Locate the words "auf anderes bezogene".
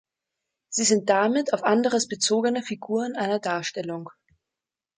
1.53-2.63